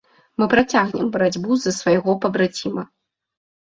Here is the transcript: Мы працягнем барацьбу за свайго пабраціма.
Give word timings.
Мы 0.39 0.47
працягнем 0.53 1.13
барацьбу 1.17 1.51
за 1.69 1.77
свайго 1.79 2.19
пабраціма. 2.27 2.83